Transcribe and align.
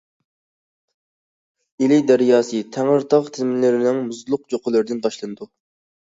ئىلى 1.83 1.99
دەرياسى 2.11 2.61
تەڭرىتاغ 2.75 3.29
تىزمىلىرىنىڭ 3.35 3.99
مۇزلۇق 4.07 4.47
چوققىلىرىدىن 4.55 5.03
باشلىنىدۇ. 5.05 5.49